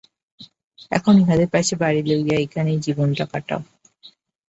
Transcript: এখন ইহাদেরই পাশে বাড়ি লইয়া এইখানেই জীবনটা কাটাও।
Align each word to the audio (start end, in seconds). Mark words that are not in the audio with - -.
এখন 0.91 1.13
ইহাদেরই 1.17 1.51
পাশে 1.53 1.73
বাড়ি 1.81 2.01
লইয়া 2.09 2.35
এইখানেই 2.37 2.83
জীবনটা 2.85 3.25
কাটাও। 3.31 3.61